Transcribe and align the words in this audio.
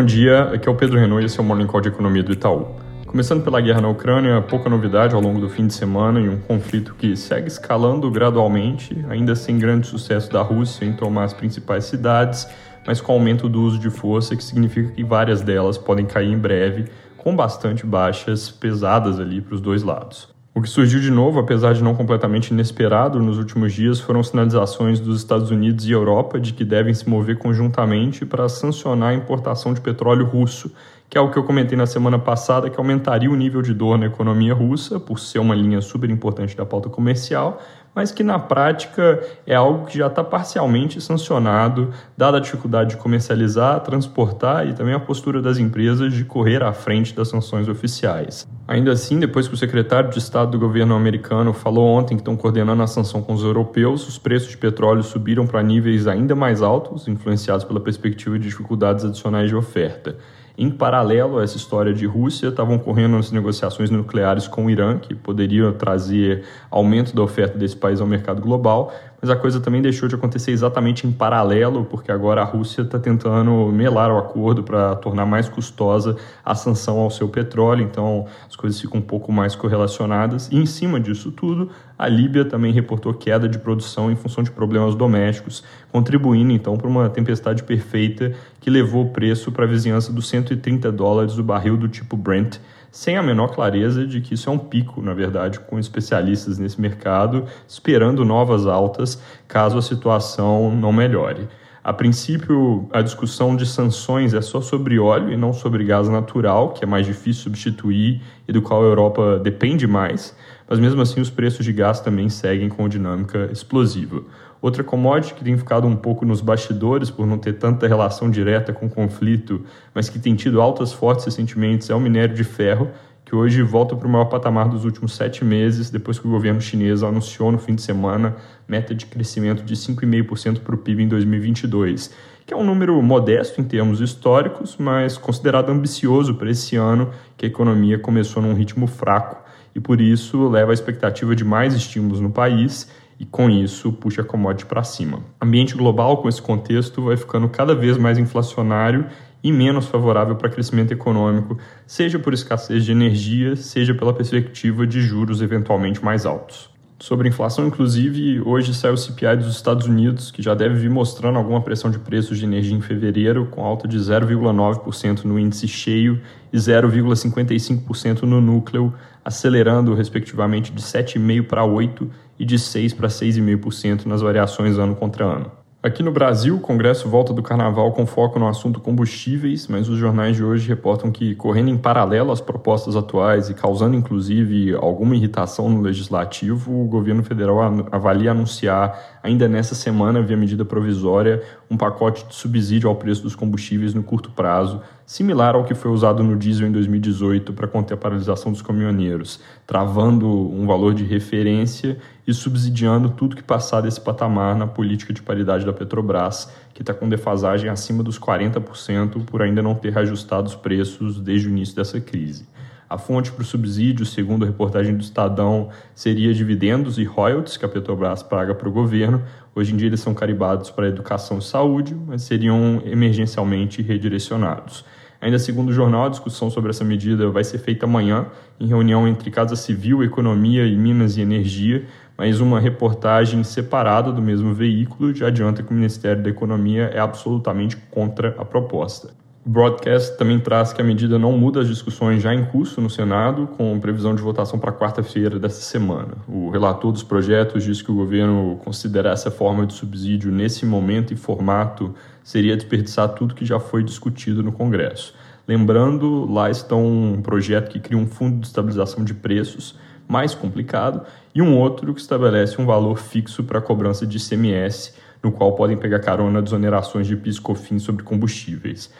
Bom 0.00 0.06
dia, 0.06 0.44
aqui 0.44 0.66
é 0.66 0.72
o 0.72 0.74
Pedro 0.74 0.98
Renault 0.98 1.22
e 1.22 1.26
esse 1.26 1.38
é 1.38 1.42
o 1.42 1.44
Morning 1.44 1.66
Call 1.66 1.82
de 1.82 1.88
Economia 1.88 2.22
do 2.22 2.32
Itaú. 2.32 2.68
Começando 3.06 3.44
pela 3.44 3.60
guerra 3.60 3.82
na 3.82 3.88
Ucrânia, 3.90 4.40
pouca 4.40 4.70
novidade 4.70 5.14
ao 5.14 5.20
longo 5.20 5.38
do 5.38 5.46
fim 5.50 5.66
de 5.66 5.74
semana 5.74 6.18
e 6.18 6.26
um 6.26 6.40
conflito 6.40 6.94
que 6.94 7.14
segue 7.14 7.48
escalando 7.48 8.10
gradualmente, 8.10 8.96
ainda 9.10 9.34
sem 9.34 9.58
grande 9.58 9.86
sucesso 9.86 10.32
da 10.32 10.40
Rússia 10.40 10.86
em 10.86 10.94
tomar 10.94 11.24
as 11.24 11.34
principais 11.34 11.84
cidades, 11.84 12.48
mas 12.86 12.98
com 12.98 13.12
aumento 13.12 13.46
do 13.46 13.60
uso 13.60 13.78
de 13.78 13.90
força, 13.90 14.34
que 14.34 14.42
significa 14.42 14.90
que 14.90 15.04
várias 15.04 15.42
delas 15.42 15.76
podem 15.76 16.06
cair 16.06 16.32
em 16.32 16.38
breve, 16.38 16.86
com 17.18 17.36
bastante 17.36 17.84
baixas 17.84 18.50
pesadas 18.50 19.20
ali 19.20 19.42
para 19.42 19.54
os 19.54 19.60
dois 19.60 19.82
lados. 19.82 20.30
O 20.60 20.62
que 20.62 20.68
surgiu 20.68 21.00
de 21.00 21.10
novo, 21.10 21.40
apesar 21.40 21.72
de 21.72 21.82
não 21.82 21.94
completamente 21.94 22.50
inesperado 22.50 23.18
nos 23.18 23.38
últimos 23.38 23.72
dias, 23.72 23.98
foram 23.98 24.22
sinalizações 24.22 25.00
dos 25.00 25.16
Estados 25.16 25.50
Unidos 25.50 25.86
e 25.86 25.90
Europa 25.90 26.38
de 26.38 26.52
que 26.52 26.66
devem 26.66 26.92
se 26.92 27.08
mover 27.08 27.38
conjuntamente 27.38 28.26
para 28.26 28.46
sancionar 28.46 29.08
a 29.08 29.14
importação 29.14 29.72
de 29.72 29.80
petróleo 29.80 30.26
russo, 30.26 30.70
que 31.08 31.16
é 31.16 31.20
o 31.20 31.30
que 31.30 31.38
eu 31.38 31.44
comentei 31.44 31.78
na 31.78 31.86
semana 31.86 32.18
passada, 32.18 32.68
que 32.68 32.78
aumentaria 32.78 33.30
o 33.30 33.34
nível 33.34 33.62
de 33.62 33.72
dor 33.72 33.96
na 33.96 34.04
economia 34.04 34.52
russa, 34.52 35.00
por 35.00 35.18
ser 35.18 35.38
uma 35.38 35.54
linha 35.54 35.80
super 35.80 36.10
importante 36.10 36.54
da 36.54 36.66
pauta 36.66 36.90
comercial, 36.90 37.58
mas 37.94 38.12
que 38.12 38.22
na 38.22 38.38
prática 38.38 39.20
é 39.46 39.54
algo 39.54 39.86
que 39.86 39.98
já 39.98 40.06
está 40.06 40.22
parcialmente 40.22 41.00
sancionado, 41.00 41.90
dada 42.16 42.36
a 42.36 42.40
dificuldade 42.40 42.90
de 42.90 42.96
comercializar, 42.96 43.80
transportar 43.80 44.66
e 44.66 44.72
também 44.72 44.94
a 44.94 45.00
postura 45.00 45.42
das 45.42 45.58
empresas 45.58 46.12
de 46.12 46.24
correr 46.24 46.62
à 46.62 46.72
frente 46.72 47.14
das 47.14 47.28
sanções 47.28 47.68
oficiais. 47.68 48.46
Ainda 48.66 48.92
assim, 48.92 49.18
depois 49.18 49.48
que 49.48 49.54
o 49.54 49.56
secretário 49.56 50.10
de 50.10 50.18
Estado 50.18 50.52
do 50.52 50.58
governo 50.58 50.94
americano 50.94 51.52
falou 51.52 51.86
ontem 51.86 52.14
que 52.14 52.20
estão 52.20 52.36
coordenando 52.36 52.82
a 52.82 52.86
sanção 52.86 53.20
com 53.20 53.32
os 53.32 53.42
europeus, 53.42 54.06
os 54.06 54.18
preços 54.18 54.50
de 54.50 54.56
petróleo 54.56 55.02
subiram 55.02 55.46
para 55.46 55.62
níveis 55.62 56.06
ainda 56.06 56.36
mais 56.36 56.62
altos, 56.62 57.08
influenciados 57.08 57.64
pela 57.64 57.80
perspectiva 57.80 58.38
de 58.38 58.48
dificuldades 58.48 59.04
adicionais 59.04 59.48
de 59.48 59.56
oferta. 59.56 60.16
Em 60.62 60.68
paralelo 60.68 61.38
a 61.38 61.42
essa 61.42 61.56
história 61.56 61.90
de 61.90 62.04
Rússia, 62.04 62.48
estavam 62.48 62.76
ocorrendo 62.76 63.16
as 63.16 63.32
negociações 63.32 63.88
nucleares 63.88 64.46
com 64.46 64.66
o 64.66 64.70
Irã, 64.70 64.98
que 64.98 65.14
poderiam 65.14 65.72
trazer 65.72 66.44
aumento 66.70 67.16
da 67.16 67.22
oferta 67.22 67.56
desse 67.56 67.74
país 67.74 67.98
ao 67.98 68.06
mercado 68.06 68.42
global, 68.42 68.92
mas 69.20 69.30
a 69.30 69.36
coisa 69.36 69.60
também 69.60 69.82
deixou 69.82 70.08
de 70.08 70.14
acontecer 70.14 70.50
exatamente 70.50 71.06
em 71.06 71.12
paralelo, 71.12 71.84
porque 71.84 72.10
agora 72.10 72.40
a 72.40 72.44
Rússia 72.44 72.82
está 72.82 72.98
tentando 72.98 73.66
melar 73.72 74.10
o 74.10 74.18
acordo 74.18 74.62
para 74.62 74.94
tornar 74.96 75.26
mais 75.26 75.48
custosa 75.48 76.16
a 76.44 76.54
sanção 76.54 76.98
ao 76.98 77.10
seu 77.10 77.28
petróleo, 77.28 77.82
então 77.82 78.26
as 78.48 78.56
coisas 78.56 78.80
ficam 78.80 78.98
um 78.98 79.02
pouco 79.02 79.30
mais 79.30 79.54
correlacionadas. 79.54 80.48
E 80.50 80.56
em 80.56 80.66
cima 80.66 80.98
disso 80.98 81.30
tudo, 81.30 81.70
a 81.98 82.08
Líbia 82.08 82.44
também 82.44 82.72
reportou 82.72 83.12
queda 83.12 83.48
de 83.48 83.58
produção 83.58 84.10
em 84.10 84.16
função 84.16 84.42
de 84.42 84.50
problemas 84.50 84.94
domésticos, 84.94 85.62
contribuindo 85.92 86.52
então 86.52 86.76
para 86.76 86.88
uma 86.88 87.10
tempestade 87.10 87.62
perfeita 87.62 88.32
que 88.58 88.70
levou 88.70 89.04
o 89.04 89.10
preço 89.10 89.52
para 89.52 89.64
a 89.64 89.68
vizinhança 89.68 90.12
dos 90.12 90.28
130 90.28 90.90
dólares 90.90 91.36
o 91.36 91.42
barril 91.42 91.76
do 91.76 91.88
tipo 91.88 92.16
Brent 92.16 92.58
sem 92.90 93.16
a 93.16 93.22
menor 93.22 93.48
clareza 93.48 94.06
de 94.06 94.20
que 94.20 94.34
isso 94.34 94.48
é 94.48 94.52
um 94.52 94.58
pico, 94.58 95.00
na 95.00 95.14
verdade, 95.14 95.60
com 95.60 95.78
especialistas 95.78 96.58
nesse 96.58 96.80
mercado 96.80 97.44
esperando 97.66 98.24
novas 98.24 98.66
altas 98.66 99.22
caso 99.46 99.78
a 99.78 99.82
situação 99.82 100.74
não 100.74 100.92
melhore. 100.92 101.48
A 101.82 101.94
princípio, 101.94 102.86
a 102.92 103.00
discussão 103.00 103.56
de 103.56 103.64
sanções 103.64 104.34
é 104.34 104.42
só 104.42 104.60
sobre 104.60 104.98
óleo 104.98 105.32
e 105.32 105.36
não 105.36 105.52
sobre 105.52 105.82
gás 105.82 106.10
natural, 106.10 106.74
que 106.74 106.84
é 106.84 106.86
mais 106.86 107.06
difícil 107.06 107.44
substituir 107.44 108.20
e 108.46 108.52
do 108.52 108.60
qual 108.60 108.82
a 108.82 108.84
Europa 108.84 109.38
depende 109.38 109.86
mais, 109.86 110.36
mas 110.70 110.78
mesmo 110.78 111.02
assim 111.02 111.20
os 111.20 111.28
preços 111.28 111.64
de 111.64 111.72
gás 111.72 111.98
também 111.98 112.28
seguem 112.28 112.68
com 112.68 112.88
dinâmica 112.88 113.50
explosiva. 113.50 114.22
Outra 114.62 114.84
commodity 114.84 115.34
que 115.34 115.42
tem 115.42 115.58
ficado 115.58 115.84
um 115.84 115.96
pouco 115.96 116.24
nos 116.24 116.40
bastidores 116.40 117.10
por 117.10 117.26
não 117.26 117.38
ter 117.38 117.54
tanta 117.54 117.88
relação 117.88 118.30
direta 118.30 118.72
com 118.72 118.86
o 118.86 118.90
conflito, 118.90 119.64
mas 119.92 120.08
que 120.08 120.20
tem 120.20 120.36
tido 120.36 120.60
altas 120.60 120.92
fortes 120.92 121.24
recentemente, 121.24 121.90
é 121.90 121.94
o 121.94 121.98
minério 121.98 122.36
de 122.36 122.44
ferro, 122.44 122.88
que 123.24 123.34
hoje 123.34 123.62
volta 123.62 123.96
para 123.96 124.06
o 124.06 124.10
maior 124.10 124.26
patamar 124.26 124.68
dos 124.68 124.84
últimos 124.84 125.14
sete 125.16 125.44
meses, 125.44 125.90
depois 125.90 126.20
que 126.20 126.28
o 126.28 126.30
governo 126.30 126.60
chinês 126.60 127.02
anunciou 127.02 127.50
no 127.50 127.58
fim 127.58 127.74
de 127.74 127.82
semana 127.82 128.36
meta 128.68 128.94
de 128.94 129.06
crescimento 129.06 129.64
de 129.64 129.74
5,5% 129.74 130.60
para 130.60 130.74
o 130.76 130.78
PIB 130.78 131.02
em 131.02 131.08
2022, 131.08 132.14
que 132.46 132.54
é 132.54 132.56
um 132.56 132.64
número 132.64 133.00
modesto 133.02 133.60
em 133.60 133.64
termos 133.64 134.00
históricos, 134.00 134.76
mas 134.78 135.18
considerado 135.18 135.70
ambicioso 135.70 136.34
para 136.34 136.48
esse 136.48 136.76
ano, 136.76 137.10
que 137.36 137.44
a 137.46 137.48
economia 137.48 137.98
começou 137.98 138.40
num 138.40 138.54
ritmo 138.54 138.86
fraco 138.86 139.39
e 139.74 139.80
por 139.80 140.00
isso 140.00 140.48
leva 140.48 140.72
a 140.72 140.74
expectativa 140.74 141.34
de 141.34 141.44
mais 141.44 141.74
estímulos 141.74 142.20
no 142.20 142.30
país 142.30 142.90
e 143.18 143.26
com 143.26 143.50
isso 143.50 143.92
puxa 143.92 144.22
a 144.22 144.24
commodity 144.24 144.66
para 144.66 144.82
cima. 144.82 145.20
Ambiente 145.40 145.76
global 145.76 146.22
com 146.22 146.28
esse 146.28 146.40
contexto 146.40 147.02
vai 147.02 147.16
ficando 147.16 147.48
cada 147.48 147.74
vez 147.74 147.98
mais 147.98 148.18
inflacionário 148.18 149.06
e 149.42 149.52
menos 149.52 149.86
favorável 149.86 150.36
para 150.36 150.50
crescimento 150.50 150.92
econômico, 150.92 151.58
seja 151.86 152.18
por 152.18 152.32
escassez 152.32 152.84
de 152.84 152.92
energia, 152.92 153.56
seja 153.56 153.94
pela 153.94 154.12
perspectiva 154.12 154.86
de 154.86 155.00
juros 155.00 155.42
eventualmente 155.42 156.02
mais 156.04 156.26
altos. 156.26 156.70
Sobre 157.00 157.30
inflação, 157.30 157.66
inclusive, 157.66 158.42
hoje 158.42 158.74
sai 158.74 158.90
o 158.90 158.96
CPI 158.96 159.38
dos 159.38 159.56
Estados 159.56 159.86
Unidos, 159.86 160.30
que 160.30 160.42
já 160.42 160.54
deve 160.54 160.74
vir 160.74 160.90
mostrando 160.90 161.38
alguma 161.38 161.62
pressão 161.62 161.90
de 161.90 161.98
preços 161.98 162.38
de 162.38 162.44
energia 162.44 162.76
em 162.76 162.80
fevereiro, 162.82 163.46
com 163.46 163.64
alta 163.64 163.88
de 163.88 163.96
0,9% 163.98 165.24
no 165.24 165.38
índice 165.38 165.66
cheio 165.66 166.20
e 166.52 166.58
0,55% 166.58 168.24
no 168.24 168.38
núcleo, 168.38 168.92
acelerando 169.24 169.94
respectivamente 169.94 170.70
de 170.72 170.82
7,5% 170.82 171.46
para 171.46 171.62
8% 171.62 172.06
e 172.38 172.44
de 172.44 172.56
6% 172.56 172.94
para 172.94 173.08
6,5% 173.08 174.04
nas 174.04 174.20
variações 174.20 174.76
ano 174.76 174.94
contra 174.94 175.24
ano. 175.24 175.59
Aqui 175.82 176.02
no 176.02 176.12
Brasil, 176.12 176.56
o 176.56 176.60
Congresso 176.60 177.08
volta 177.08 177.32
do 177.32 177.42
Carnaval 177.42 177.90
com 177.92 178.04
foco 178.04 178.38
no 178.38 178.46
assunto 178.46 178.80
combustíveis, 178.80 179.66
mas 179.66 179.88
os 179.88 179.96
jornais 179.96 180.36
de 180.36 180.44
hoje 180.44 180.68
reportam 180.68 181.10
que, 181.10 181.34
correndo 181.34 181.70
em 181.70 181.78
paralelo 181.78 182.30
às 182.30 182.40
propostas 182.40 182.96
atuais 182.96 183.48
e 183.48 183.54
causando 183.54 183.96
inclusive 183.96 184.74
alguma 184.74 185.16
irritação 185.16 185.70
no 185.70 185.80
legislativo, 185.80 186.70
o 186.70 186.84
governo 186.84 187.22
federal 187.22 187.62
avalia 187.90 188.32
anunciar, 188.32 189.20
ainda 189.22 189.48
nessa 189.48 189.74
semana, 189.74 190.20
via 190.20 190.36
medida 190.36 190.66
provisória, 190.66 191.42
um 191.70 191.76
pacote 191.76 192.26
de 192.26 192.34
subsídio 192.34 192.88
ao 192.88 192.96
preço 192.96 193.22
dos 193.22 193.36
combustíveis 193.36 193.94
no 193.94 194.02
curto 194.02 194.30
prazo, 194.32 194.82
similar 195.06 195.54
ao 195.54 195.64
que 195.64 195.72
foi 195.72 195.90
usado 195.90 196.22
no 196.22 196.36
diesel 196.36 196.66
em 196.66 196.72
2018 196.72 197.52
para 197.52 197.68
conter 197.68 197.94
a 197.94 197.96
paralisação 197.96 198.50
dos 198.50 198.60
caminhoneiros, 198.60 199.40
travando 199.66 200.26
um 200.28 200.66
valor 200.66 200.92
de 200.92 201.04
referência 201.04 201.96
e 202.26 202.34
subsidiando 202.34 203.10
tudo 203.10 203.36
que 203.36 203.42
passar 203.42 203.82
desse 203.82 204.00
patamar 204.00 204.56
na 204.56 204.66
política 204.66 205.12
de 205.12 205.22
paridade 205.22 205.64
da 205.64 205.72
Petrobras, 205.72 206.52
que 206.74 206.82
está 206.82 206.92
com 206.92 207.08
defasagem 207.08 207.70
acima 207.70 208.02
dos 208.02 208.18
40% 208.18 209.24
por 209.24 209.40
ainda 209.40 209.62
não 209.62 209.74
ter 209.74 209.92
reajustado 209.92 210.48
os 210.48 210.56
preços 210.56 211.20
desde 211.20 211.46
o 211.46 211.50
início 211.50 211.76
dessa 211.76 212.00
crise. 212.00 212.46
A 212.90 212.98
fonte 212.98 213.30
para 213.30 213.42
o 213.42 213.44
subsídio, 213.44 214.04
segundo 214.04 214.42
a 214.42 214.46
reportagem 214.48 214.96
do 214.96 215.00
Estadão, 215.00 215.68
seria 215.94 216.34
dividendos 216.34 216.98
e 216.98 217.04
royalties 217.04 217.56
que 217.56 217.64
a 217.64 217.68
Petrobras 217.68 218.20
paga 218.20 218.52
para 218.52 218.68
o 218.68 218.72
governo. 218.72 219.22
Hoje 219.54 219.72
em 219.72 219.76
dia 219.76 219.86
eles 219.86 220.00
são 220.00 220.12
caribados 220.12 220.70
para 220.70 220.88
educação 220.88 221.38
e 221.38 221.42
saúde, 221.42 221.94
mas 221.94 222.22
seriam 222.22 222.82
emergencialmente 222.84 223.80
redirecionados. 223.80 224.84
Ainda 225.20 225.38
segundo 225.38 225.68
o 225.68 225.72
jornal, 225.72 226.06
a 226.06 226.08
discussão 226.08 226.50
sobre 226.50 226.70
essa 226.70 226.82
medida 226.82 227.30
vai 227.30 227.44
ser 227.44 227.58
feita 227.58 227.86
amanhã, 227.86 228.26
em 228.58 228.66
reunião 228.66 229.06
entre 229.06 229.30
Casa 229.30 229.54
Civil, 229.54 230.02
Economia 230.02 230.66
e 230.66 230.76
Minas 230.76 231.16
e 231.16 231.20
Energia, 231.20 231.86
mas 232.18 232.40
uma 232.40 232.58
reportagem 232.58 233.44
separada 233.44 234.10
do 234.10 234.20
mesmo 234.20 234.52
veículo 234.52 235.14
já 235.14 235.28
adianta 235.28 235.62
que 235.62 235.70
o 235.70 235.74
Ministério 235.74 236.24
da 236.24 236.28
Economia 236.28 236.90
é 236.92 236.98
absolutamente 236.98 237.76
contra 237.76 238.34
a 238.36 238.44
proposta. 238.44 239.14
Broadcast 239.44 240.18
também 240.18 240.38
traz 240.38 240.70
que 240.70 240.82
a 240.82 240.84
medida 240.84 241.18
não 241.18 241.32
muda 241.32 241.62
as 241.62 241.68
discussões 241.68 242.22
já 242.22 242.34
em 242.34 242.44
curso 242.44 242.78
no 242.78 242.90
Senado, 242.90 243.46
com 243.56 243.80
previsão 243.80 244.14
de 244.14 244.20
votação 244.20 244.58
para 244.58 244.70
quarta-feira 244.70 245.38
dessa 245.38 245.62
semana. 245.62 246.12
O 246.28 246.50
relator 246.50 246.92
dos 246.92 247.02
projetos 247.02 247.64
diz 247.64 247.80
que 247.80 247.90
o 247.90 247.94
governo 247.94 248.60
considerar 248.62 249.12
essa 249.12 249.30
forma 249.30 249.66
de 249.66 249.72
subsídio 249.72 250.30
nesse 250.30 250.66
momento 250.66 251.14
e 251.14 251.16
formato 251.16 251.94
seria 252.22 252.54
desperdiçar 252.54 253.08
tudo 253.14 253.34
que 253.34 253.46
já 253.46 253.58
foi 253.58 253.82
discutido 253.82 254.42
no 254.42 254.52
Congresso. 254.52 255.14
Lembrando, 255.48 256.30
lá 256.30 256.50
está 256.50 256.76
um 256.76 257.22
projeto 257.22 257.70
que 257.70 257.80
cria 257.80 257.98
um 257.98 258.06
fundo 258.06 258.40
de 258.40 258.46
estabilização 258.46 259.02
de 259.02 259.14
preços 259.14 259.74
mais 260.06 260.34
complicado 260.34 261.02
e 261.34 261.40
um 261.40 261.56
outro 261.56 261.94
que 261.94 262.00
estabelece 262.00 262.60
um 262.60 262.66
valor 262.66 262.98
fixo 262.98 263.42
para 263.42 263.58
a 263.58 263.62
cobrança 263.62 264.06
de 264.06 264.18
ICMS, 264.18 264.92
no 265.22 265.32
qual 265.32 265.54
podem 265.54 265.76
pegar 265.76 266.00
carona 266.00 266.42
desonerações 266.42 267.06
de 267.06 267.16
PIS 267.16 267.36
e 267.36 267.40
COFINS 267.40 267.82
sobre 267.82 268.02
combustíveis 268.02 268.90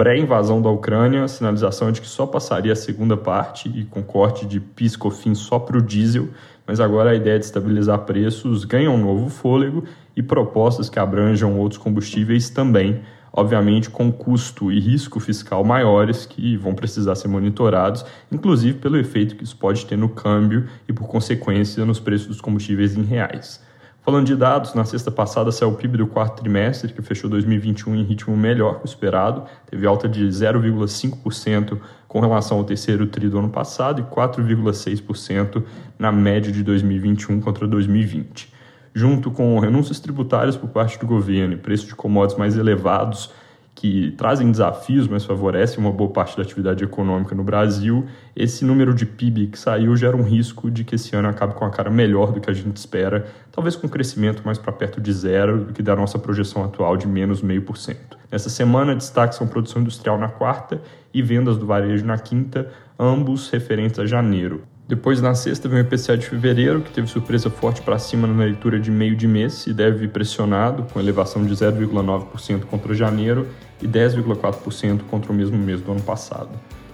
pré-invasão 0.00 0.62
da 0.62 0.70
Ucrânia, 0.70 1.28
sinalização 1.28 1.90
é 1.90 1.92
de 1.92 2.00
que 2.00 2.06
só 2.08 2.24
passaria 2.24 2.72
a 2.72 2.76
segunda 2.76 3.18
parte 3.18 3.68
e 3.68 3.84
com 3.84 4.02
corte 4.02 4.46
de 4.46 4.58
PIS 4.58 4.96
COFINS 4.96 5.40
só 5.40 5.58
para 5.58 5.76
o 5.76 5.82
diesel, 5.82 6.30
mas 6.66 6.80
agora 6.80 7.10
a 7.10 7.14
ideia 7.14 7.38
de 7.38 7.44
estabilizar 7.44 7.98
preços 8.06 8.64
ganha 8.64 8.90
um 8.90 8.96
novo 8.96 9.28
fôlego 9.28 9.84
e 10.16 10.22
propostas 10.22 10.88
que 10.88 10.98
abranjam 10.98 11.58
outros 11.58 11.76
combustíveis 11.76 12.48
também, 12.48 13.02
obviamente 13.30 13.90
com 13.90 14.10
custo 14.10 14.72
e 14.72 14.80
risco 14.80 15.20
fiscal 15.20 15.62
maiores 15.64 16.24
que 16.24 16.56
vão 16.56 16.74
precisar 16.74 17.14
ser 17.14 17.28
monitorados, 17.28 18.02
inclusive 18.32 18.78
pelo 18.78 18.96
efeito 18.96 19.36
que 19.36 19.44
isso 19.44 19.58
pode 19.58 19.84
ter 19.84 19.98
no 19.98 20.08
câmbio 20.08 20.66
e 20.88 20.94
por 20.94 21.08
consequência 21.08 21.84
nos 21.84 22.00
preços 22.00 22.26
dos 22.26 22.40
combustíveis 22.40 22.96
em 22.96 23.02
reais. 23.02 23.60
Falando 24.10 24.26
de 24.26 24.34
dados, 24.34 24.74
na 24.74 24.84
sexta 24.84 25.08
passada 25.08 25.52
saiu 25.52 25.70
o 25.70 25.76
PIB 25.76 25.98
do 25.98 26.06
quarto 26.08 26.40
trimestre, 26.40 26.92
que 26.92 27.00
fechou 27.00 27.30
2021 27.30 27.94
em 27.94 28.02
ritmo 28.02 28.36
melhor 28.36 28.80
que 28.80 28.84
o 28.84 28.88
esperado, 28.88 29.44
teve 29.70 29.86
alta 29.86 30.08
de 30.08 30.26
0,5% 30.26 31.78
com 32.08 32.18
relação 32.18 32.58
ao 32.58 32.64
terceiro 32.64 33.06
tri 33.06 33.28
do 33.28 33.38
ano 33.38 33.50
passado 33.50 34.00
e 34.00 34.04
4,6% 34.12 35.62
na 35.96 36.10
média 36.10 36.50
de 36.50 36.64
2021 36.64 37.40
contra 37.40 37.68
2020. 37.68 38.52
Junto 38.92 39.30
com 39.30 39.56
renúncias 39.60 40.00
tributárias 40.00 40.56
por 40.56 40.70
parte 40.70 40.98
do 40.98 41.06
governo 41.06 41.54
e 41.54 41.56
preços 41.56 41.86
de 41.86 41.94
commodities 41.94 42.36
mais 42.36 42.56
elevados, 42.56 43.32
que 43.80 44.10
trazem 44.10 44.50
desafios, 44.50 45.08
mas 45.08 45.24
favorecem 45.24 45.78
uma 45.78 45.90
boa 45.90 46.10
parte 46.10 46.36
da 46.36 46.42
atividade 46.42 46.84
econômica 46.84 47.34
no 47.34 47.42
Brasil, 47.42 48.04
esse 48.36 48.62
número 48.62 48.92
de 48.92 49.06
PIB 49.06 49.46
que 49.46 49.58
saiu 49.58 49.96
gera 49.96 50.14
um 50.14 50.22
risco 50.22 50.70
de 50.70 50.84
que 50.84 50.96
esse 50.96 51.16
ano 51.16 51.28
acabe 51.28 51.54
com 51.54 51.64
a 51.64 51.70
cara 51.70 51.88
melhor 51.88 52.30
do 52.30 52.42
que 52.42 52.50
a 52.50 52.52
gente 52.52 52.76
espera, 52.76 53.26
talvez 53.50 53.76
com 53.76 53.86
um 53.86 53.90
crescimento 53.90 54.42
mais 54.44 54.58
para 54.58 54.70
perto 54.70 55.00
de 55.00 55.10
zero 55.10 55.64
do 55.64 55.72
que 55.72 55.82
da 55.82 55.96
nossa 55.96 56.18
projeção 56.18 56.62
atual 56.62 56.94
de 56.94 57.08
menos 57.08 57.42
0,5%. 57.42 57.96
Nessa 58.30 58.50
semana, 58.50 58.94
destaques 58.94 59.38
são 59.38 59.46
produção 59.46 59.80
industrial 59.80 60.18
na 60.18 60.28
quarta 60.28 60.82
e 61.14 61.22
vendas 61.22 61.56
do 61.56 61.64
varejo 61.64 62.04
na 62.04 62.18
quinta, 62.18 62.70
ambos 62.98 63.48
referentes 63.48 63.98
a 63.98 64.04
janeiro. 64.04 64.62
Depois, 64.86 65.22
na 65.22 65.34
sexta, 65.34 65.70
vem 65.70 65.78
o 65.78 65.82
IPCA 65.82 66.18
de 66.18 66.26
fevereiro, 66.26 66.82
que 66.82 66.90
teve 66.90 67.06
surpresa 67.06 67.48
forte 67.48 67.80
para 67.80 67.98
cima 67.98 68.26
na 68.26 68.44
leitura 68.44 68.78
de 68.78 68.90
meio 68.90 69.16
de 69.16 69.26
mês 69.26 69.66
e 69.66 69.72
deve 69.72 70.06
pressionado, 70.06 70.82
com 70.92 71.00
elevação 71.00 71.46
de 71.46 71.54
0,9% 71.54 72.64
contra 72.64 72.92
janeiro 72.92 73.46
e 73.82 73.88
10,4% 73.88 75.00
contra 75.10 75.32
o 75.32 75.34
mesmo 75.34 75.56
mês 75.58 75.80
do 75.80 75.92
ano 75.92 76.02
passado. 76.02 76.50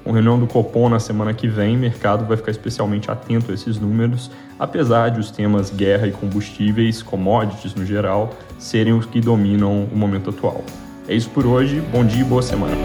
Com 0.06 0.12
reunião 0.12 0.38
do 0.38 0.46
Copom 0.46 0.88
na 0.88 1.00
semana 1.00 1.34
que 1.34 1.48
vem, 1.48 1.76
o 1.76 1.80
mercado 1.80 2.24
vai 2.24 2.36
ficar 2.36 2.52
especialmente 2.52 3.10
atento 3.10 3.50
a 3.50 3.54
esses 3.54 3.76
números, 3.76 4.30
apesar 4.56 5.08
de 5.10 5.18
os 5.18 5.32
temas 5.32 5.68
guerra 5.68 6.06
e 6.06 6.12
combustíveis, 6.12 7.02
commodities 7.02 7.74
no 7.74 7.84
geral, 7.84 8.32
serem 8.56 8.92
os 8.92 9.04
que 9.04 9.20
dominam 9.20 9.84
o 9.92 9.96
momento 9.96 10.30
atual. 10.30 10.64
É 11.08 11.14
isso 11.14 11.30
por 11.30 11.44
hoje, 11.44 11.80
bom 11.92 12.04
dia 12.04 12.20
e 12.20 12.24
boa 12.24 12.42
semana. 12.42 12.76